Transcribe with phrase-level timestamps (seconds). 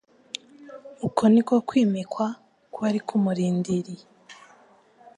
[1.07, 2.25] Uko niko kwimikwa
[2.73, 4.05] kwari kumurindiriye.